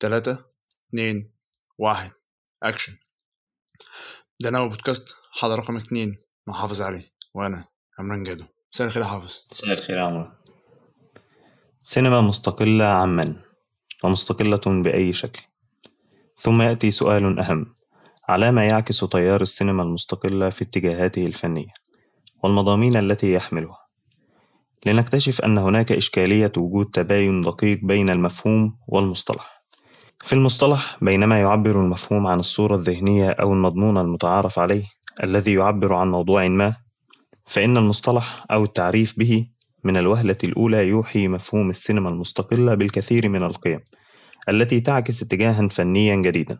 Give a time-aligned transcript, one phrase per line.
[0.00, 0.38] تلاتة
[0.88, 1.30] اتنين
[1.78, 2.10] واحد.
[2.62, 2.92] أكشن.
[4.40, 6.16] ده أنا بودكاست حلقة رقم اتنين.
[6.46, 7.64] مع حافظ علي وأنا
[7.98, 9.46] عمران جادو مساء الخير يا حافظ.
[9.52, 10.30] مساء الخير يا عمرو
[11.82, 13.42] سينما مستقلة عن
[14.04, 15.42] ومستقلة بأي شكل.
[16.38, 17.74] ثم يأتي سؤال أهم.
[18.28, 21.74] على ما يعكس تيار السينما المستقلة في اتجاهاته الفنية
[22.42, 23.78] والمضامين التي يحملها؟
[24.86, 29.59] لنكتشف أن هناك إشكالية وجود تباين دقيق بين المفهوم والمصطلح.
[30.24, 34.84] في المصطلح بينما يعبر المفهوم عن الصورة الذهنية أو المضمون المتعارف عليه
[35.22, 36.76] الذي يعبر عن موضوع ما
[37.46, 39.46] فإن المصطلح أو التعريف به
[39.84, 43.80] من الوهلة الأولى يوحي مفهوم السينما المستقلة بالكثير من القيم
[44.48, 46.58] التي تعكس اتجاها فنيا جديدا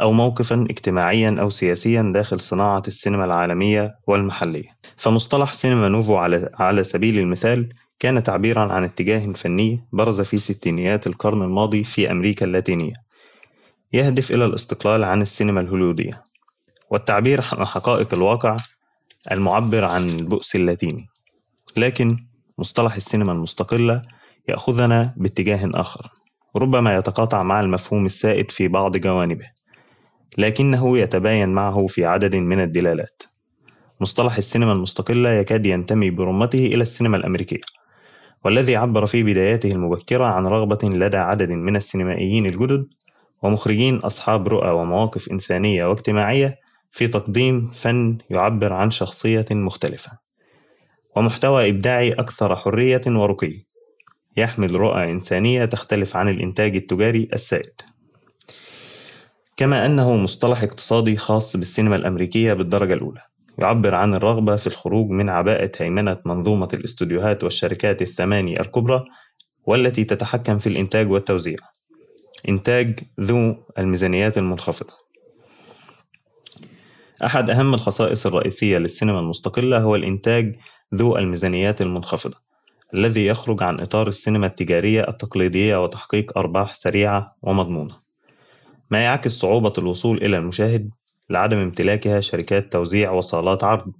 [0.00, 4.68] أو موقفا اجتماعيا أو سياسيا داخل صناعة السينما العالمية والمحلية.
[4.96, 7.68] فمصطلح سينما نوفو على, سبيل المثال
[7.98, 12.94] كان تعبيرا عن اتجاه فني برز في ستينيات القرن الماضي في أمريكا اللاتينية
[13.92, 16.24] يهدف إلى الاستقلال عن السينما الهوليودية.
[16.90, 18.56] والتعبير عن حقائق الواقع
[19.30, 21.06] المعبر عن البؤس اللاتيني.
[21.76, 22.16] لكن
[22.58, 24.02] مصطلح السينما المستقلة
[24.48, 26.08] يأخذنا باتجاه آخر
[26.56, 29.50] ربما يتقاطع مع المفهوم السائد في بعض جوانبه
[30.38, 33.22] لكنه يتباين معه في عدد من الدلالات.
[34.00, 37.77] مصطلح السينما المستقلة يكاد ينتمي برمته إلى السينما الأمريكية.
[38.44, 42.86] والذي عبر في بداياته المبكرة عن رغبة لدى عدد من السينمائيين الجدد
[43.42, 46.58] ومخرجين أصحاب رؤى ومواقف إنسانية واجتماعية
[46.90, 50.12] في تقديم فن يعبر عن شخصية مختلفة.
[51.16, 53.64] ومحتوى إبداعي أكثر حرية ورقي
[54.36, 57.72] يحمل رؤى إنسانية تختلف عن الإنتاج التجاري السائد.
[59.56, 63.27] كما أنه مصطلح اقتصادي خاص بالسينما الأمريكية بالدرجة الأولى.
[63.58, 69.04] يعبر عن الرغبة في الخروج من عباءة هيمنة منظومة الاستوديوهات والشركات الثماني الكبرى
[69.66, 71.58] والتي تتحكم في الإنتاج والتوزيع.
[72.48, 74.92] إنتاج ذو الميزانيات المنخفضة.
[77.24, 80.56] أحد أهم الخصائص الرئيسية للسينما المستقلة هو الإنتاج
[80.94, 82.36] ذو الميزانيات المنخفضة
[82.94, 87.96] الذي يخرج عن إطار السينما التجارية التقليدية وتحقيق أرباح سريعة ومضمونة.
[88.90, 90.90] ما يعكس صعوبة الوصول إلى المشاهد
[91.30, 93.92] لعدم امتلاكها شركات توزيع وصالات عرض.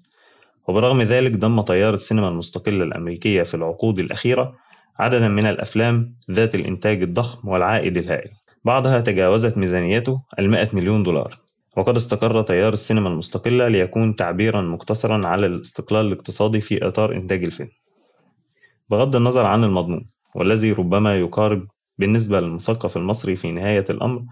[0.68, 4.54] وبرغم ذلك ضم تيار السينما المستقلة الأمريكية في العقود الأخيرة
[4.98, 8.30] عددا من الأفلام ذات الإنتاج الضخم والعائد الهائل.
[8.64, 11.38] بعضها تجاوزت ميزانيته المائة مليون دولار.
[11.76, 17.70] وقد استقر تيار السينما المستقلة ليكون تعبيرا مقتصرا على الاستقلال الاقتصادي في إطار إنتاج الفيلم.
[18.90, 21.66] بغض النظر عن المضمون والذي ربما يقارب
[21.98, 24.22] بالنسبة للمثقف المصري في نهاية الأمر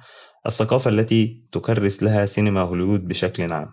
[0.46, 3.72] الثقافة التي تكرس لها سينما هوليوود بشكل عام.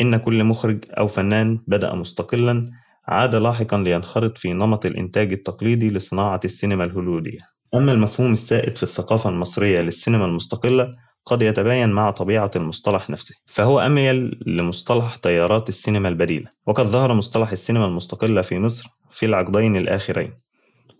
[0.00, 2.62] إن كل مخرج أو فنان بدأ مستقلا
[3.08, 7.38] عاد لاحقا لينخرط في نمط الإنتاج التقليدي لصناعة السينما الهوليودية.
[7.74, 10.90] أما المفهوم السائد في الثقافة المصرية للسينما المستقلة
[11.26, 16.48] قد يتباين مع طبيعة المصطلح نفسه فهو أميل لمصطلح تيارات السينما البديلة.
[16.66, 20.32] وقد ظهر مصطلح السينما المستقلة في مصر في العقدين الآخرين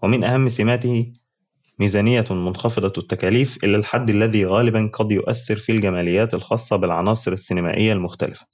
[0.03, 1.13] ومن أهم سماته
[1.79, 8.47] ميزانية منخفضة التكاليف إلى الحد الذي غالبا قد يؤثر في الجماليات الخاصة بالعناصر السينمائية المختلفة.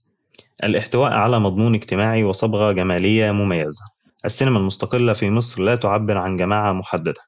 [0.65, 3.84] الاحتواء على مضمون اجتماعي وصبغة جمالية مميزة.
[4.25, 7.21] السينما المستقلة في مصر لا تعبر عن جماعة محددة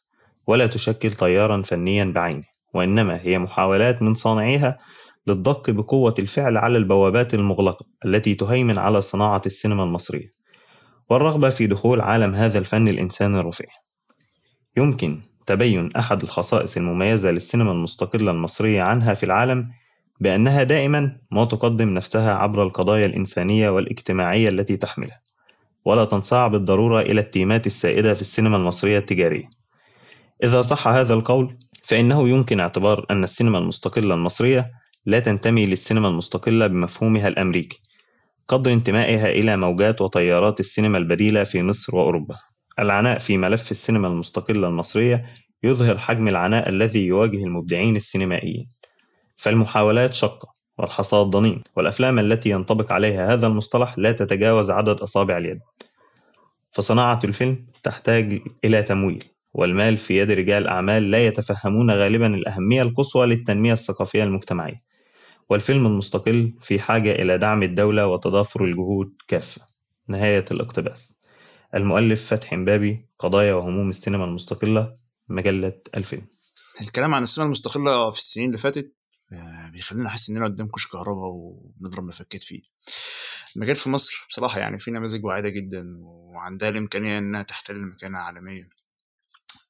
[0.47, 4.77] ولا تشكل تيارا فنيا بعينه وإنما هي محاولات من صانعيها
[5.27, 10.31] للضق بقوة الفعل على البوابات المغلقة التي تهيمن على صناعة السينما المصرية
[11.11, 13.71] والرغبة في دخول عالم هذا الفن الإنساني الرفيع.
[14.77, 19.63] يمكن تبين أحد الخصائص المميزة للسينما المستقلة المصرية عنها في العالم
[20.21, 25.21] بأنها دائما ما تقدم نفسها عبر القضايا الإنسانية والاجتماعية التي تحملها
[25.85, 29.49] ولا تنصاع بالضرورة إلى التيمات السائدة في السينما المصرية التجارية.
[30.45, 34.71] إذا صح هذا القول فإنه يمكن اعتبار أن السينما المستقلة المصرية
[35.07, 37.81] لا تنتمي للسينما المستقلة بمفهومها الأمريكي
[38.49, 42.37] قدر انتمائها إلى موجات وتيارات السينما البديلة في مصر وأوروبا.
[42.79, 45.23] العناء في ملف السينما المستقلة المصرية
[45.63, 48.69] يظهر حجم العناء الذي يواجه المبدعين السينمائيين.
[49.37, 55.61] فالمحاولات شقة والحصاد ضنين والأفلام التي ينطبق عليها هذا المصطلح لا تتجاوز عدد أصابع اليد.
[56.73, 59.25] فصناعة الفيلم تحتاج إلى تمويل
[59.55, 64.77] والمال في يد رجال أعمال لا يتفهمون غالبا الأهمية القصوى للتنمية الثقافية المجتمعية.
[65.49, 69.63] والفيلم المستقل في حاجة إلى دعم الدولة وتضافر الجهود كافة.
[70.09, 71.20] نهاية الاقتباس.
[71.75, 74.95] المؤلف فتحي مبابي قضايا وهموم السينما المستقلة
[75.29, 76.27] مجلة الفيلم
[76.81, 78.95] الكلام عن السينما المستقلة في السنين اللي فاتت
[79.33, 82.63] آه، بيخلينا أحس إننا قدام كوش كهرباء وبنضرب مفكات فيه.
[83.57, 88.69] المجال في مصر بصراحة يعني في نماذج واعدة جدا وعندها الإمكانية إنها تحتل مكانة عالمية.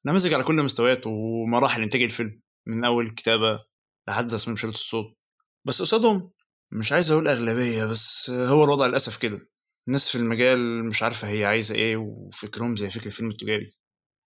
[0.05, 3.63] نماذج على كل المستويات ومراحل إنتاج الفيلم من أول الكتابه
[4.07, 5.17] لحد تصميم شريط الصوت.
[5.65, 6.31] بس قصادهم
[6.71, 9.50] مش عايز أقول أغلبية بس هو الوضع للأسف كده.
[9.87, 13.77] الناس في المجال مش عارفة هي عايزة إيه وفكرهم زي فكر الفيلم التجاري.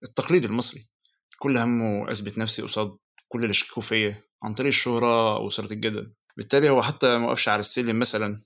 [0.03, 0.89] التقليد المصري
[1.39, 2.97] كل همه أثبت نفسي قصاد
[3.27, 6.13] كل اللي شككوا فيا عن طريق الشهرة وإثارة الجدل.
[6.37, 8.37] بالتالي هو حتى ما وقفش على السلم مثلا.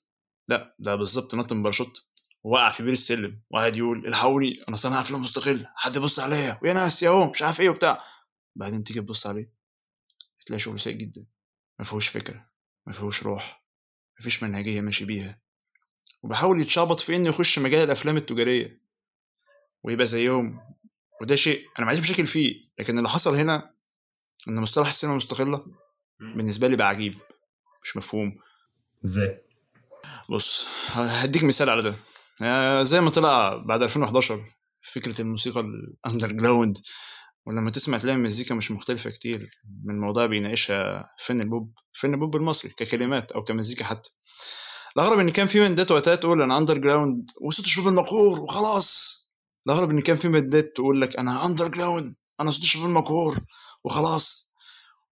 [0.50, 2.08] لا ده بالظبط نط من باراشوت.
[2.44, 3.44] ووقع في بير السلم.
[3.52, 5.66] وقعد يقول الحقوني أنا صانع أفلام مستقل.
[5.76, 6.60] حد يبص عليا.
[6.64, 7.98] ويا ناس يا هو مش عارف إيه وبتاع.
[8.56, 9.54] بعدين تيجي تبص عليه
[10.46, 11.28] تلاقي شغله سيء جدا.
[11.80, 12.50] ما فيهوش فكرة
[12.88, 13.66] ما فيهوش روح
[14.20, 15.43] ما فيش منهجية ماشي بيها.
[16.24, 18.82] وبحاول يتشابط في إنه يخش مجال الأفلام التجارية
[19.84, 20.60] ويبقى زيهم.
[21.22, 23.74] وده شيء أنا ما عنديش مشاكل فيه لكن اللي حصل هنا
[24.48, 25.66] إن مصطلح السينما المستقله
[26.20, 27.16] بالنسبة لي بقى عجيب
[27.84, 28.36] مش مفهوم.
[29.06, 29.42] إزاي؟
[30.30, 31.96] بص هديك مثال على ده.
[32.42, 34.44] آه، زي ما طلع بعد 2011
[34.82, 36.78] فكرة الموسيقى ال underground
[37.46, 39.50] ولما تسمع تلاقي المزيكا مش مختلفة كتير
[39.84, 44.10] من موضوع بيناقشها فن البوب فن البوب المصري ككلمات أو كمزيكا حتى.
[44.98, 49.14] الأغرب إن كان في باندات وقتها تقول أنا underground وصوت الشباب المقهور وخلاص.
[49.68, 53.38] الأغرب إن كان في باندات تقول لك أنا underground أنا صوت الشباب المقهور
[53.84, 54.52] وخلاص.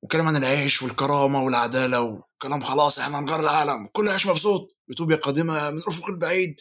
[0.01, 3.88] وكلام عن العيش والكرامة والعدالة وكلام خلاص إحنا هنغير العالم.
[3.94, 4.78] كل عيش مبسوط.
[4.89, 6.56] يوتوبيا قادمه من الافق البعيد.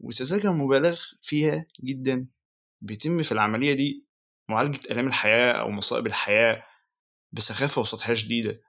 [0.00, 2.26] وسذاجه مبالغ فيها جدا
[2.80, 4.06] بيتم في العملية دي
[4.48, 6.62] معالجة آلام الحياة أو مصائب الحياة
[7.32, 8.60] بسخافة وسطحية شديدة.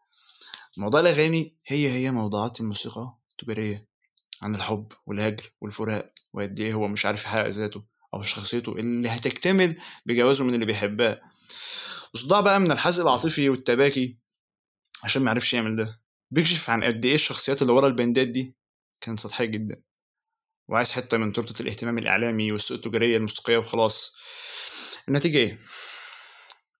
[0.77, 3.87] موضوع الأغاني هي هي موضوعات الموسيقى التجاريه
[4.41, 7.83] عن الحب والهجر والفراق وقد إيه هو مش عارف يحقق ذاته
[8.13, 11.21] أو شخصيته اللي هتكتمل بجوازه من اللي بيحبها.
[12.13, 14.17] وصداع بقى من الحزق العاطفي والتباكي
[15.03, 16.01] عشان ما عرفش يعمل ده.
[16.31, 18.55] بيكشف عن قد إيه الشخصيات اللي ورا البندات دي
[19.01, 19.81] كانت سطحية جدا.
[20.69, 24.15] وعايز حتة من تورتة الاهتمام الإعلامي والسوق التجارية الموسيقية وخلاص.
[25.07, 25.57] النتيجة إيه؟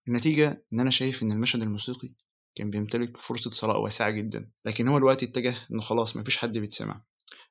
[0.08, 2.14] النتيجة إن أنا شايف إن المشهد الموسيقي
[2.56, 7.02] كان بيمتلك فرصة ثراء واسعة جدا لكن هو الوقت اتجه إنه خلاص مفيش حد بيتسمع.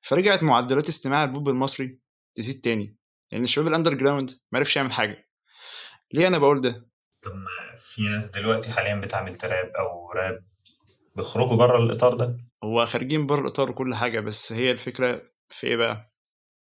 [0.01, 1.99] فرجعت معدلات استماع البوب المصري
[2.35, 2.97] تزيد تاني
[3.31, 5.29] لأن الشباب ال underground معرفش يعمل حاجة.
[6.13, 6.89] ليه أنا بقول ده؟
[7.21, 10.43] طب ما في ناس دلوقتي حاليا بتعمل trap أو راب
[11.15, 15.75] بيخرجوا بره الإطار ده؟ هو خارجين بره الإطار وكل حاجة بس هي الفكرة في إيه
[15.75, 16.14] بقى؟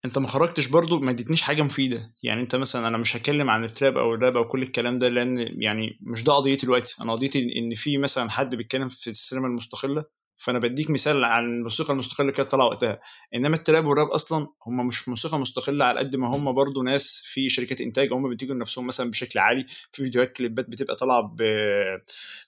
[0.04, 2.06] انت ما خرجتش برضو ما اديتنيش حاجة مفيدة.
[2.22, 5.48] يعني انت مثلا أنا مش هتكلم عن التراب أو الراب أو كل الكلام ده لأن
[5.62, 6.96] يعني مش ده قضيتي دلوقتي.
[7.00, 10.04] أنا قضيتي إن في مثلا حد بيتكلم في السينما المستقلة
[10.36, 13.00] فأنا بديك مثال عن الموسيقى المستقلة كانت طالعة وقتها.
[13.34, 17.48] إنما التراب والراب أصلا هم مش موسيقى مستقلة على قد ما هم برضو ناس في
[17.48, 19.64] شركات إنتاج هم بينتجوا لنفسهم مثلا بشكل عالي.
[19.66, 21.36] في فيديوهات كليبات بتبقى طالعة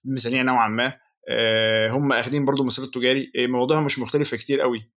[0.05, 0.93] بميزانية نوعا ما.
[1.29, 3.33] آه، هم أخدين برضو مسار تجاري.
[3.37, 4.96] مواضيعهم مش مختلفه كتير قوي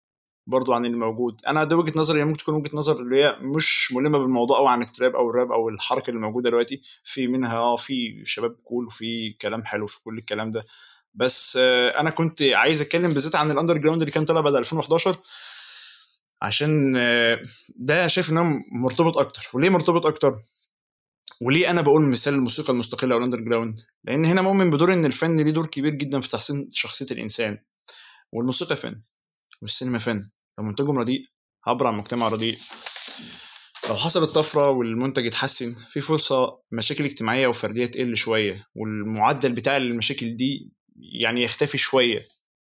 [0.49, 1.41] برضو عن اللي موجود.
[1.47, 4.81] أنا ده وجهة نظري ممكن تكون وجهة نظر اللي هي مش ملمة بالموضوع قوي عن
[4.81, 6.81] ال trap أو الراب أو الحركة اللي موجودة دلوقتي.
[7.03, 10.65] في منها آه في شباب cool وفي كلام حلو في كل الكلام ده.
[11.13, 15.17] بس آه، أنا كنت عايز أتكلم بالذات عن ال underground اللي كان طالع بعد 2011
[16.41, 17.41] عشان آه،
[17.75, 19.41] ده شايف ان مرتبط أكتر.
[19.53, 20.37] وليه مرتبط أكتر؟
[21.41, 25.35] وليه أنا بقول مثال الموسيقى المستقلة أو ال underground لأن هنا مؤمن بدور إن الفن
[25.35, 27.57] ليه دور كبير جدا في تحسين شخصية الإنسان.
[28.31, 29.01] والموسيقى فن
[29.61, 30.29] والسينما فن.
[30.59, 31.25] لو منتجهم رديء
[31.67, 32.57] عبر عن مجتمع رديء.
[33.89, 40.35] لو حصلت طفرة والمنتج اتحسن في فرصة مشاكل اجتماعية وفردية تقل شوية والمعدل بتاع المشاكل
[40.35, 40.71] دي
[41.21, 42.25] يعني يختفي شوية.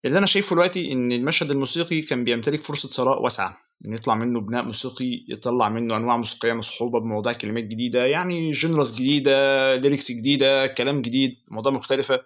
[0.06, 4.42] اللي أنا شايفه دلوقتي إن المشهد الموسيقي كان بيمتلك فرصة ثراء واسعة إن يطلع منه
[4.42, 10.68] بناء موسيقي يطلع منه أنواع موسيقية مصحوبة بمواضيع كلمات جديدة يعني genres جديدة lyrics جديدة
[10.68, 12.20] كلام جديد مواضيع مختلفة.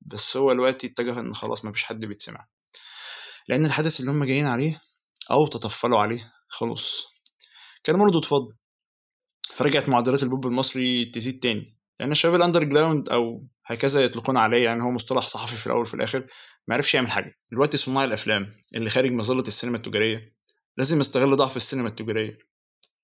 [0.00, 2.51] بس هو دلوقتي اتجه إن خلاص مفيش حد بيتسمع.
[3.48, 4.80] لأن الحدث اللي هم جايين عليه
[5.30, 7.06] أو تطفلوا عليه خلاص.
[7.84, 8.52] كان مردود فضل
[9.54, 11.78] فرجعت معدلات البوب المصري تزيد تاني.
[12.00, 15.94] لأن الشباب ال underground أو هكذا يطلقون عليه يعني هو مصطلح صحفي في الأول وفي
[15.94, 16.26] الآخر
[16.68, 17.38] ما عرفش يعمل حاجة.
[17.52, 20.34] دلوقتي صناع الأفلام اللي خارج مظلة السينما التجارية
[20.76, 22.38] لازم يستغل ضعف السينما التجارية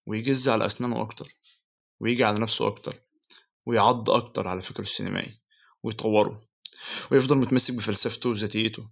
[0.07, 1.29] ويجز على أسنانه أكتر
[2.01, 2.95] ويجي على نفسه أكتر
[3.67, 5.35] ويعض أكتر على فكره السينمائي
[5.83, 6.49] ويطوره
[7.11, 8.91] ويفضل متمسك بفلسفته وذاتيته.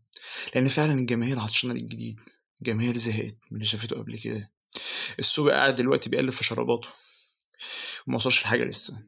[0.54, 2.20] لأن فعلا الجماهير عطشانة للجديد
[2.62, 4.50] الجماهير زهقت من اللي شافته قبل كده.
[5.18, 6.88] السوق قاعد دلوقتي بيقلب في شراباته.
[8.06, 9.02] وما وصلش لحاجة لسه.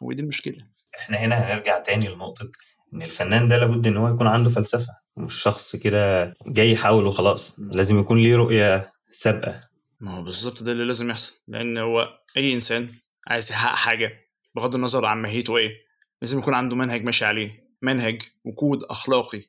[0.00, 0.66] ودي المشكلة.
[0.98, 2.50] إحنا هنا هنرجع تاني لنقطة
[2.94, 4.88] إن الفنان ده لابد إن هو يكون عنده فلسفة.
[5.16, 7.54] مش شخص كده جاي يحاول وخلاص.
[7.58, 9.60] لازم يكون ليه رؤية سابقة.
[10.00, 11.34] ما هو بالظبط ده اللي لازم يحصل.
[11.48, 12.88] لأن هو أي إنسان
[13.26, 14.16] عايز يحقق حاجة
[14.54, 15.76] بغض النظر عن ماهيته إيه
[16.22, 17.60] لازم يكون عنده منهج ماشي عليه.
[17.82, 19.42] منهج وكود أخلاقي.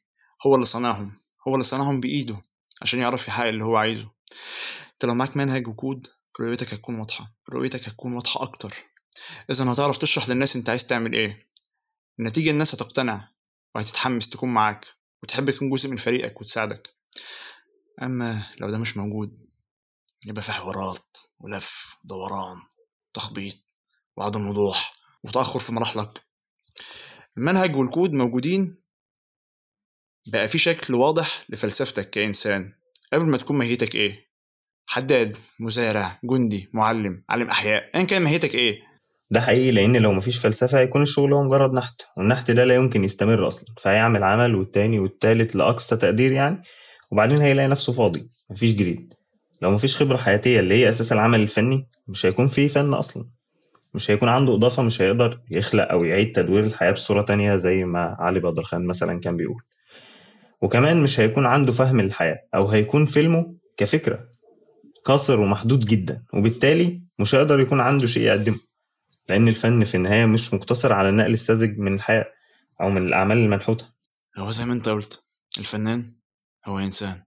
[0.48, 1.12] هو اللي صنعهم
[1.48, 2.42] هو اللي صنعهم بإيده
[2.82, 4.12] عشان يعرف يحقق اللي هو عايزه.
[4.94, 6.08] أنت لو معاك منهج وكود
[6.40, 8.74] رؤيتك هتكون واضحة رؤيتك هتكون واضحة أكتر.
[9.50, 11.48] إذا هتعرف تشرح للناس أنت عايز تعمل إيه.
[12.20, 13.30] النتيجة الناس هتقتنع
[13.76, 14.86] وهتتحمس تكون معاك
[15.24, 16.94] وتحب تكون جزء من فريقك وتساعدك.
[18.02, 19.48] أما لو ده مش موجود
[20.26, 22.62] يبقى في حوارات ولف دوران
[23.14, 23.58] تخبيط
[24.18, 26.22] وعدم وضوح وتأخر في مراحلك.
[27.38, 28.83] المنهج والكود موجودين
[30.32, 32.72] بقى في شكل واضح لفلسفتك كإنسان.
[33.14, 34.28] قبل ما تكون ماهيتك إيه؟
[34.88, 38.80] حداد مزارع جندي معلم عالم أحياء أيا كان ماهيتك إيه؟
[39.32, 43.04] ده حقيقي لأن لو مفيش فلسفة هيكون الشغل هو مجرد نحت والنحت ده لا يمكن
[43.04, 46.64] يستمر أصلا فهيعمل عمل والتاني والتالت لأقصى تقدير يعني
[47.12, 49.14] وبعدين هيلاقي نفسه فاضي مفيش جديد.
[49.62, 53.26] لو مفيش خبرة حياتية اللي هي أساس العمل الفني مش هيكون فيه فن أصلا.
[53.94, 58.16] مش هيكون عنده إضافة مش هيقدر يخلق أو يعيد تدوير الحياة بصورة تانية زي ما
[58.20, 59.62] علي بدر خان مثلا كان بيقول.
[60.64, 64.30] وكمان مش هيكون عنده فهم للحياة أو هيكون فيلمه كفكرة
[65.06, 68.60] قاصر ومحدود جدا وبالتالي مش هيقدر يكون عنده شيء يقدمه
[69.30, 72.26] لأن الفن في النهاية مش مقتصر على النقل الساذج من الحياة
[72.82, 73.86] أو من الأعمال المنحوتة
[74.38, 75.24] هو زي ما أنت قلت
[75.60, 76.16] الفنان
[76.66, 77.24] هو إنسان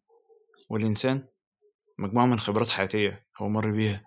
[0.70, 1.24] والإنسان
[1.98, 4.04] مجموعة من خبرات حياتية هو مر بيها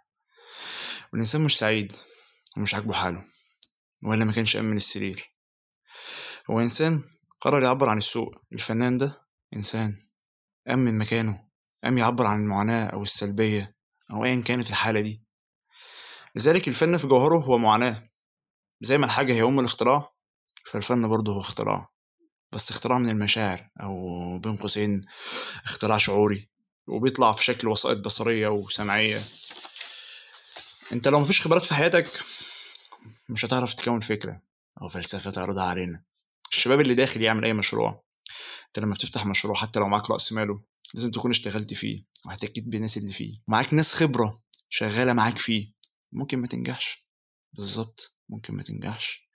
[1.13, 1.95] والإنسان مش سعيد
[2.57, 3.23] ومش عاجبه حاله
[4.03, 5.27] ولا ما كانش أمن السرير.
[6.49, 7.01] هو إنسان
[7.39, 8.35] قرر يعبر عن السوء.
[8.53, 9.97] الفنان ده إنسان
[10.69, 11.43] أمن مكانه
[11.83, 13.75] قام يعبر عن المعاناة أو السلبية
[14.11, 15.23] أو أيا كانت الحالة دي.
[16.35, 18.03] لذلك الفن في جوهره هو معاناة.
[18.81, 20.09] زي ما الحاجة هي أم الاختراع
[20.65, 21.89] فالفن برضه هو اختراع.
[22.51, 23.93] بس اختراع من المشاعر أو
[24.39, 25.01] بين قوسين
[25.65, 26.49] اختراع شعوري
[26.87, 29.19] وبيطلع في شكل وسائط بصرية وسمعية.
[30.91, 32.05] أنت لو مفيش خبرات في حياتك
[33.29, 34.41] مش هتعرف تكون فكرة
[34.81, 36.08] أو فلسفة تعرضها علينا.
[36.51, 38.03] الشباب اللي داخل يعمل أي مشروع
[38.67, 40.61] أنت لما بتفتح مشروع حتى لو معاك رأس ماله
[40.93, 43.41] لازم تكون اشتغلت فيه واحتكيت بالناس اللي فيه.
[43.47, 44.39] معاك ناس خبرة
[44.69, 45.73] شغالة معاك فيه
[46.11, 47.09] ممكن ما تنجحش.
[47.53, 49.29] بالظبط ممكن ما تنجحش.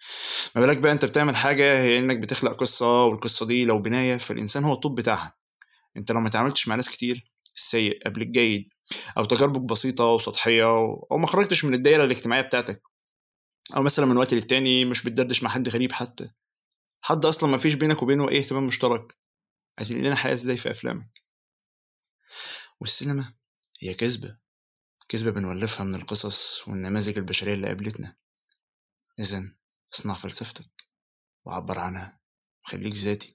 [0.57, 4.65] ما بالك بقى أنت بتعمل حاجة هي إنك بتخلق قصة والقصة دي لو بناية فالإنسان
[4.65, 5.37] هو الطب بتاعها.
[5.97, 8.69] أنت لو ما تعاملتش مع ناس كتير السيء قبل الجيد
[9.19, 12.83] أو تجاربك بسيطة وسطحية أو ما خرجتش من الدايرة الاجتماعية بتاعتك
[13.77, 16.31] أو مثلا من وقت للتاني مش بتدردش مع حد غريب حتى.
[17.07, 19.19] حد أصلا ما فيش بينك وبينه إيه اهتمام مشترك.
[19.79, 21.23] هتنقل لنا حياة إزاي في أفلامك؟
[22.81, 23.35] والسينما
[23.81, 24.39] هي كذبة.
[25.09, 28.17] كذبة بنولفها من القصص والنماذج البشرية اللي قابلتنا.
[29.19, 29.53] إذا
[29.95, 30.89] اصنع فلسفتك
[31.45, 32.21] وعبر عنها.
[32.65, 33.35] وخليك ذاتي.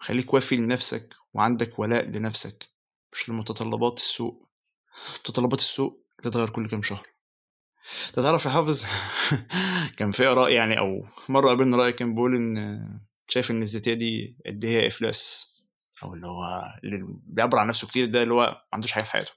[0.00, 2.68] وخليك وافي لنفسك وعندك ولاء لنفسك
[3.12, 4.48] مش لمتطلبات السوق.
[5.18, 7.13] متطلبات السوق بتتغير كل كام شهر.
[8.12, 8.84] تعرف يا حافظ؟
[9.98, 12.54] كان في آراء يعني أو مرة قابلنا رأي كان بيقول إن
[13.28, 15.54] شايف إن الذاتية دي قد إيه إفلاس
[16.02, 19.12] أو اللي هو اللي بيعبر عن نفسه كتير ده اللي هو ما عندوش حاجة في
[19.12, 19.32] حياته.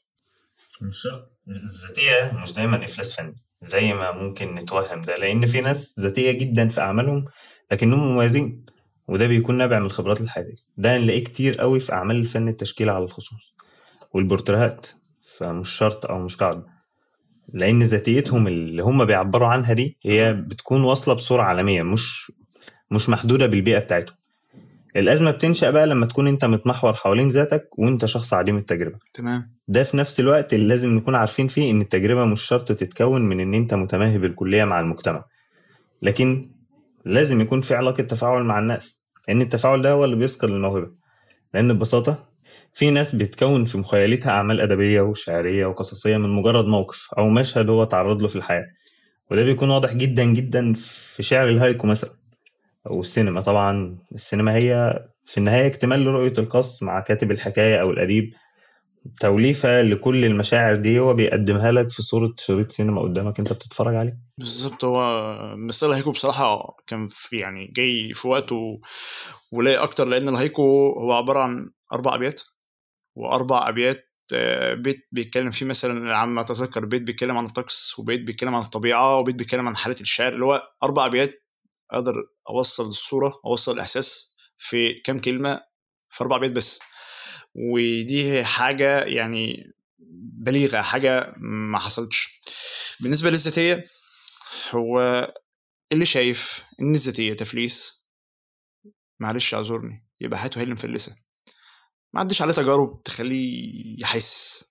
[0.81, 5.99] مش شرط الذاتية مش دايما إفلاس فني زي ما ممكن نتوهم ده لأن في ناس
[5.99, 7.25] ذاتية جدا في أعمالهم
[7.71, 8.65] لكنهم مميزين
[9.07, 10.55] وده بيكون نابع من الخبرات الحياتية.
[10.77, 13.53] ده نلاقيه كتير قوي في أعمال الفن التشكيل على الخصوص
[14.13, 14.87] والبورتريهات
[15.37, 16.76] فمش شرط أو مش قاعدة.
[17.53, 22.31] لأن ذاتيتهم اللي هم بيعبروا عنها دي هي بتكون واصلة بصورة عالمية مش
[22.91, 24.15] مش محدودة بالبيئة بتاعتهم.
[24.95, 28.97] الأزمة بتنشأ بقى لما تكون أنت متمحور حوالين ذاتك وأنت شخص عديم التجربة.
[29.13, 29.51] تمام.
[29.67, 33.39] ده في نفس الوقت اللي لازم نكون عارفين فيه إن التجربة مش شرط تتكون من
[33.39, 35.25] إن أنت متماهي بالكلية مع المجتمع.
[36.01, 36.41] لكن
[37.05, 40.91] لازم يكون في علاقة تفاعل مع الناس لأن التفاعل ده هو اللي بيسقط الموهبة.
[41.53, 42.27] لأن ببساطة
[42.77, 47.83] في ناس بتكون في مخيلتها أعمال أدبية وشعرية وقصصية من مجرد موقف أو مشهد هو
[47.83, 48.65] تعرض له في الحياة.
[49.31, 50.73] وده بيكون واضح جدا جدا
[51.15, 52.09] في شعر الهايكو مثلا
[52.87, 53.97] أو السينما طبعا.
[54.15, 58.33] السينما هي في النهاية اكتمال لرؤية القص مع كاتب الحكاية أو الأديب.
[59.19, 64.17] توليفة لكل المشاعر دي هو بيقدمها لك في صورة شريط سينما قدامك أنت بتتفرج عليه.
[64.37, 65.03] بالظبط هو
[65.67, 68.79] مثال الهيكو بصراحة كان في يعني جاي في وقته
[69.51, 72.41] ولاقي أكتر لأن الهيكو هو عبارة عن أربع أبيات.
[73.17, 78.21] وأربع أبيات آه، بيت بيتكلم فيه مثلا عم ما أتذكر بيت بيتكلم عن الطقس وبيت
[78.21, 81.43] بيتكلم عن الطبيعة وبيت بيتكلم عن حالة الشعر اللي هو أربع أبيات
[81.91, 82.13] أقدر
[82.49, 85.61] أوصل الصورة أوصل الإحساس في كام كلمة
[86.09, 86.79] في أربع أبيات بس.
[87.55, 89.73] ودي حاجة يعني
[90.39, 92.41] بليغة حاجة ما حصلتش.
[92.99, 93.83] بالنسبة للذاتية
[94.71, 94.99] هو
[95.91, 98.07] اللي شايف إن الذاتية تفليس
[99.19, 101.15] معلش اعذرني يبقى حياته هي مفلسة
[102.17, 104.65] ما عدش عليه تجارب تخليه يحس.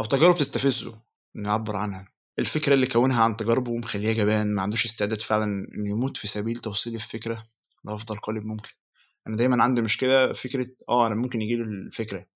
[0.00, 1.02] أو تجارب تستفزه
[1.36, 2.08] إنه يعبر عنها.
[2.38, 6.56] الفكرة اللي كونها عن تجاربه مخليه جبان ما عندوش استعداد فعلا إنه يموت في سبيل
[6.56, 7.44] توصيل الفكرة
[7.84, 8.70] لأفضل قالب ممكن.
[9.26, 12.26] أنا دايما عندي مشكلة فكرة آه أنا ممكن يجيلي الفكرة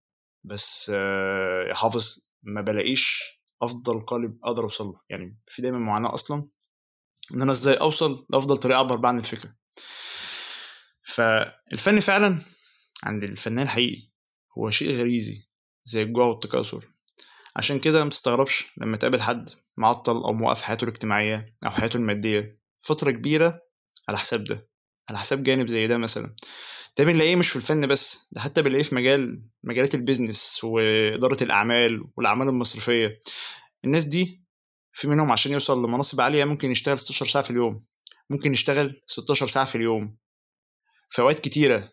[0.44, 3.22] بس آه حافظ ما بلاقيش
[3.62, 5.00] أفضل قالب أقدر أوصل له.
[5.08, 6.48] يعني في دايما معاناة أصلا
[7.34, 9.54] إن أنا إزاي أوصل لأفضل طريقة أعبر بيها عن الفكرة.
[11.02, 12.38] فالفن فعلا
[13.04, 14.08] عند الفنان الحقيقي.
[14.58, 15.48] هو شيء غريزي
[15.84, 16.88] زي الجوع والتكاثر.
[17.56, 22.60] عشان كده متستغربش لما تقابل حد معطل أو موقف حياته الاجتماعية أو حياته المادية.
[22.78, 23.62] فترة كبيرة
[24.08, 24.68] على حساب ده
[25.08, 26.34] على حساب جانب زي ده مثلا.
[26.98, 32.04] ده بنلاقيه مش في الفن بس ده حتى بنلاقيه في مجال مجالات البيزنس وإدارة الأعمال
[32.16, 33.20] والأعمال المصرفية.
[33.84, 34.44] الناس دي
[34.92, 37.78] في منهم عشان يوصل لمناصب عالية ممكن يشتغل 16 ساعة في اليوم
[38.30, 40.16] ممكن يشتغل 16 ساعة في اليوم.
[41.10, 41.92] في أوقات كتيرة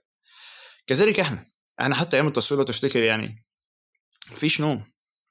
[0.87, 1.45] كذلك إحنا.
[1.81, 3.45] إحنا حتى أيام التصوير لو تفتكر يعني
[4.31, 4.83] مفيش نوم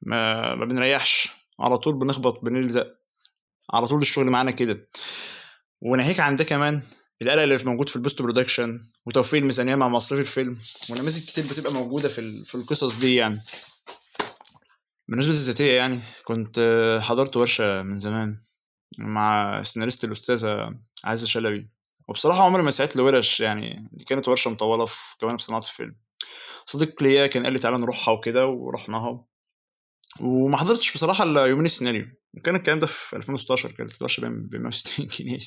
[0.03, 1.29] ما, ما بنريحش.
[1.61, 2.87] على طول بنخبط بنلزق.
[3.73, 4.89] على طول الشغل معانا كده.
[5.81, 6.83] وناهيك عن ده كمان
[7.23, 10.57] القلق اللي موجود في ال post production وتوفير الميزانية مع مصاريف الفيلم
[10.91, 13.41] ونماذج كتير بتبقى موجودة في في القصص دي يعني.
[15.09, 16.61] بالنسبة للذاتية يعني كنت
[17.03, 18.37] حضرت ورشة من زمان
[18.99, 20.69] مع سيناريست الأستاذة
[21.05, 21.69] عزة شلبي.
[22.09, 25.97] وبصراحة عمري ما سعيت لورش يعني دي كانت ورشة مطولة في كمان في صناعة الفيلم.
[26.65, 29.25] صديق ليا كان قال لي تعالى نروحها وكده ورحناها.
[30.21, 32.07] وما حضرتش بصراحة إلا يومين السيناريو.
[32.37, 35.41] وكان الكلام ده في 2016 كانت الورشه ب 160 جنيه.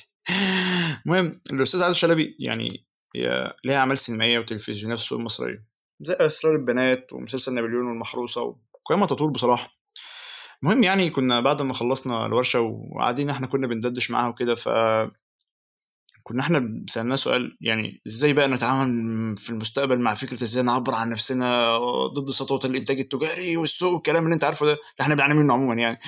[1.06, 2.86] المهم الاستاذ عادل شلبي يعني
[3.16, 5.64] هي ليها أعمال سينمائية وتلفزيونية في السوق المصرية.
[6.00, 9.70] زي إسرار البنات ومسلسل نابليون والمحروسة وقيمه تطول بصراحة.
[10.62, 14.68] المهم يعني كنا بعد ما خلصنا الورشة وقاعدين إحنا كنا بندردش معاها وكده ف
[16.28, 21.10] كنا إحنا سألناه سؤال يعني إزاي بقى نتعامل في المستقبل مع فكرة إزاي نعبر عن
[21.10, 25.52] نفسنا ضد سطوة الإنتاج التجاري والسوق والكلام اللي أنت عارفه ده اللي إحنا بنعاني منه
[25.54, 25.98] عموما يعني.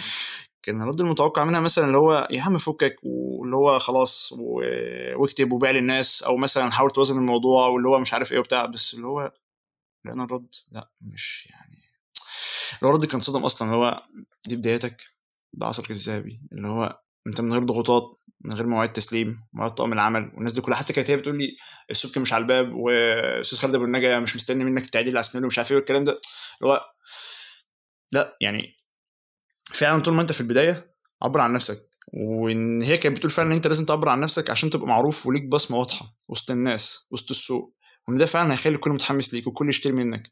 [0.62, 4.32] كان الرد المتوقع منها مثلا اللي هو يا عم فكك واللي هو خلاص
[5.16, 8.94] واكتب وبيع للناس أو مثلا حاول توازن الموضوع واللي هو مش عارف إيه وبتاع بس
[8.94, 9.32] اللي هو
[10.04, 11.80] لقينا الرد لا مش يعني.
[12.82, 14.02] الرد كان صدم أصلا اللي هو
[14.48, 14.96] دي بدايتك
[15.52, 19.92] ده عصرك الذهبي اللي هو انت من غير ضغوطات من غير مواعيد تسليم مواعيد طاقم
[19.92, 20.76] العمل والناس دي كلها.
[20.78, 21.56] حتى كانت هي بتقول لي
[21.90, 25.58] السبك مش على الباب وأستاذ خالد أبو النجا مش مستني منك التعديل على السيناريو مش
[25.58, 26.12] عارف إيه والكلام ده.
[26.12, 26.80] اللي هو
[28.12, 28.74] لأ يعني
[29.72, 31.78] فعلا طول ما أنت في البداية عبر عن نفسك.
[32.12, 35.44] وإن هي كانت بتقول فعلا إن أنت لازم تعبر عن نفسك عشان تبقى معروف وليك
[35.44, 37.76] بصمة واضحة وسط الناس وسط السوق.
[38.08, 40.22] وإن ده فعلا هيخلي الكل متحمس ليك والكل يشتري منك.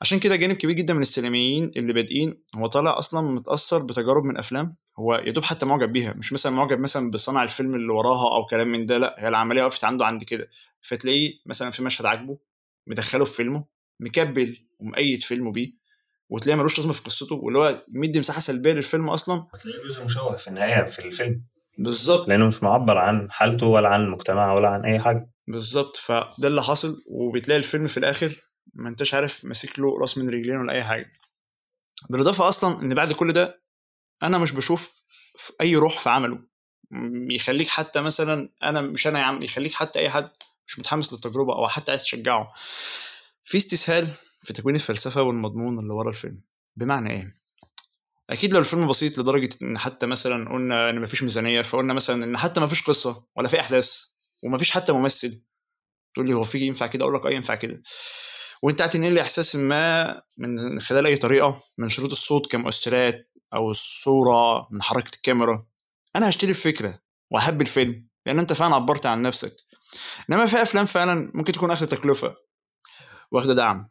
[0.00, 4.36] عشان كده جانب كبير جدا من السينمائيين اللي بادئين هو طالع أصلا متأثر بتجارب من
[4.36, 8.36] أفلام هو يا دوب حتى معجب بيها مش مثلا معجب مثلا بصنع الفيلم اللي وراها
[8.36, 10.48] أو كلام من ده لأ هي العملية وقفت عنده عند كده.
[10.80, 12.38] فتلاقيه مثلا في مشهد عاجبه
[12.86, 13.64] مدخله في فيلمه
[14.00, 15.72] مكبل ومؤيد فيلمه بيه
[16.28, 19.46] وتلاقيه ملوش لازمة في قصته واللي هو مدي مساحة سلبية للفيلم أصلا.
[19.54, 21.42] وتلاقيه جزء مشوه في النهاية في الفيلم؟
[21.78, 22.28] بالظبط.
[22.28, 25.30] لأنه مش معبر عن حالته ولا عن المجتمع ولا عن أي حاجة.
[25.48, 25.96] بالظبط.
[25.96, 28.36] فده اللي حاصل وبتلاقي الفيلم في الآخر
[28.74, 31.06] ما أنتش عارف ماسك له راس من رجلين ولا أي حاجة.
[32.10, 33.62] بالإضافة أصلا إن بعد كل ده
[34.22, 35.02] أنا مش بشوف
[35.60, 36.38] أي روح في عمله.
[37.30, 40.30] يخليك حتى مثلا أنا مش أنا يا عم يخليك حتى أي حد
[40.66, 42.48] مش متحمس للتجربة أو حتى عايز تشجعه.
[43.42, 44.08] في استسهال
[44.40, 46.40] في تكوين الفلسفة والمضمون اللي ورا الفيلم.
[46.76, 47.30] بمعنى إيه؟
[48.30, 52.36] أكيد لو الفيلم بسيط لدرجة إن حتى مثلا قلنا إن مفيش ميزانية فقلنا مثلا إن
[52.36, 54.04] حتى مفيش قصة ولا في أحداث
[54.44, 55.42] ومفيش حتى ممثل.
[56.14, 57.82] تقول لي هو في ينفع كده؟ أقول لك آه ينفع كده.
[58.62, 64.68] وأنت هتنقل لي إحساس ما من خلال أي طريقة؟ من شروط الصوت كمؤثرات أو الصورة
[64.70, 65.66] من حركة الكاميرا.
[66.16, 69.56] أنا هشتري الفكرة وأحب الفيلم لأن أنت فعلا عبرت عن نفسك.
[70.30, 72.36] إنما في أفلام فعلا ممكن تكون آخر تكلفة
[73.30, 73.90] واخدة دعم.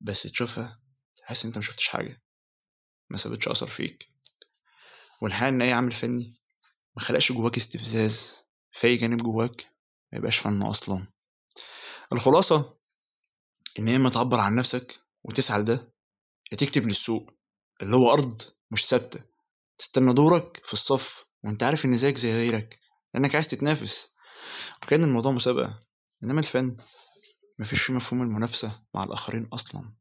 [0.00, 0.80] بس تشوفها
[1.16, 2.22] تحس أنت ما شفتش حاجة.
[3.10, 4.08] ما سابتش أثر فيك.
[5.20, 6.34] والحقيقة إن أي عمل فني
[6.96, 8.44] ما خلقش جواك استفزاز.
[8.72, 9.72] في أي جانب جواك
[10.12, 11.06] ما يبقاش فن أصلا.
[12.12, 12.76] الخلاصة
[13.78, 15.92] إن يا إما تعبر عن نفسك وتسعى لده
[16.52, 17.35] يا تكتب للسوق.
[17.82, 19.20] اللي هو أرض مش ثابتة.
[19.78, 22.78] تستنى دورك في الصف وأنت عارف إن زيك زي غيرك
[23.14, 24.14] لأنك عايز تتنافس.
[24.82, 25.78] وكان الموضوع مسابقة
[26.22, 26.76] إنما الفن
[27.60, 29.92] مفيش فيه مفهوم المنافسة مع الآخرين أصلا.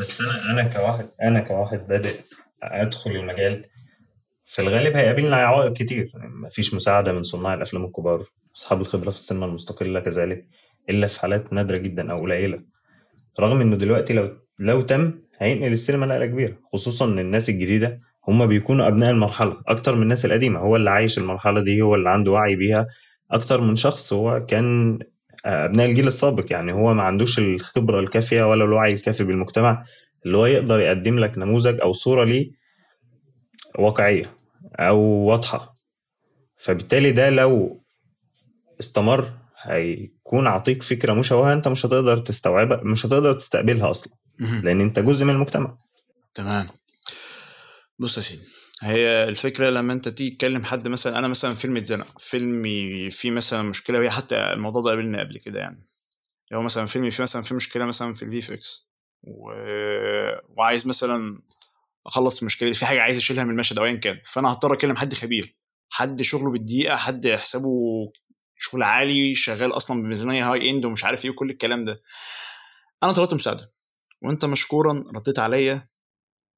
[0.00, 2.20] بس أنا أنا كواحد أنا كواحد بادئ
[2.62, 3.64] أدخل المجال
[4.46, 6.12] في الغالب هيقابلنا عوائق كتير.
[6.14, 10.48] مفيش مساعدة من صناع الأفلام الكبار أصحاب الخبرة في السينما المستقلة كذلك
[10.90, 12.64] إلا في حالات نادرة جدا أو قليلة.
[13.40, 17.98] رغم إنه دلوقتي لو لو تم هينقل السينما نقلة كبيرة خصوصا إن الناس الجديدة
[18.28, 22.10] هم بيكونوا أبناء المرحلة أكتر من الناس القديمة هو اللي عايش المرحلة دي هو اللي
[22.10, 22.86] عنده وعي بيها
[23.30, 24.98] أكتر من شخص هو كان
[25.44, 29.84] أبناء الجيل السابق يعني هو ما عندوش الخبرة الكافية ولا الوعي الكافي بالمجتمع
[30.26, 32.50] اللي هو يقدر يقدم لك نموذج أو صورة ليه
[33.78, 34.24] واقعية
[34.76, 35.74] أو واضحة.
[36.56, 37.80] فبالتالي ده لو
[38.80, 44.12] استمر هيكون عطيك فكرة مشوهة أنت مش هتقدر تستوعبها مش هتقدر تستقبلها أصلا.
[44.38, 45.78] لأن أنت جزء من المجتمع.
[46.34, 46.68] تمام.
[47.98, 48.42] بص يا سيدي
[48.82, 53.62] هي الفكرة لما أنت تيجي تكلم حد مثلا أنا مثلا فيلم اتزنق فيلمي فيه مثلا
[53.62, 55.84] مشكلة وهي حتى الموضوع ده قابلني قبل كده يعني.
[56.50, 58.88] لو مثلا فيلمي فيه مثلا في مشكلة مثلا في ال VFX
[59.22, 59.52] و...
[60.56, 61.42] وعايز مثلا
[62.06, 64.20] أخلص المشكلة في حاجة عايز أشيلها من المشهد أو ايا كان.
[64.24, 65.56] فأنا هضطر أكلم حد خبير
[65.90, 67.70] حد شغله بالدقيقة حد حسابه
[68.58, 72.02] شغل عالي شغال أصلا بميزانية هاي اند ومش عارف إيه وكل الكلام ده.
[73.02, 73.70] أنا طلبت مساعدة.
[74.22, 75.88] وأنت مشكورا رديت عليا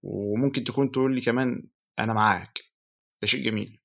[0.02, 1.68] وممكن تكون تقول لي كمان
[1.98, 2.58] أنا معاك.
[3.22, 3.78] ده شيء جميل.